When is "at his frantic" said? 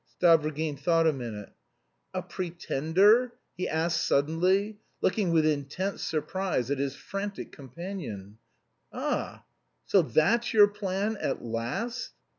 6.71-7.51